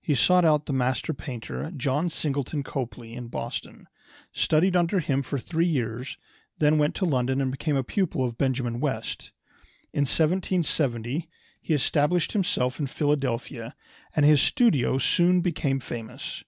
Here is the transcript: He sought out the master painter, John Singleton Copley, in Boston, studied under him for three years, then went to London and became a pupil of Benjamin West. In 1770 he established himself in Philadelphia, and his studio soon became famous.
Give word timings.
He 0.00 0.14
sought 0.14 0.44
out 0.44 0.66
the 0.66 0.72
master 0.72 1.12
painter, 1.12 1.72
John 1.76 2.08
Singleton 2.08 2.62
Copley, 2.62 3.12
in 3.14 3.26
Boston, 3.26 3.88
studied 4.32 4.76
under 4.76 5.00
him 5.00 5.20
for 5.20 5.36
three 5.36 5.66
years, 5.66 6.16
then 6.60 6.78
went 6.78 6.94
to 6.94 7.04
London 7.04 7.40
and 7.40 7.50
became 7.50 7.74
a 7.74 7.82
pupil 7.82 8.24
of 8.24 8.38
Benjamin 8.38 8.78
West. 8.78 9.32
In 9.92 10.02
1770 10.02 11.28
he 11.60 11.74
established 11.74 12.34
himself 12.34 12.78
in 12.78 12.86
Philadelphia, 12.86 13.74
and 14.14 14.24
his 14.24 14.40
studio 14.40 14.96
soon 14.96 15.40
became 15.40 15.80
famous. 15.80 16.44